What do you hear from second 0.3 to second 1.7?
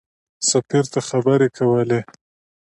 سفیر ته خبرې